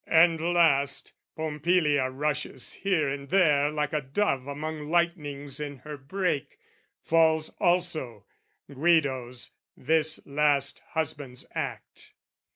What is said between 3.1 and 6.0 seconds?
there Like a dove among lightnings in her